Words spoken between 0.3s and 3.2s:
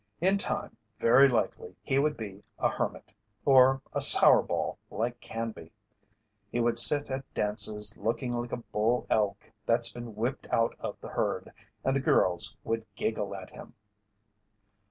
time, very likely, he would be a hermit,